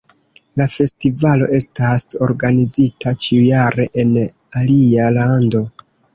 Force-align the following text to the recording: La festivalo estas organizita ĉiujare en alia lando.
La 0.59 0.65
festivalo 0.75 1.49
estas 1.57 2.05
organizita 2.29 3.15
ĉiujare 3.27 3.87
en 4.07 4.19
alia 4.65 5.13
lando. 5.21 5.65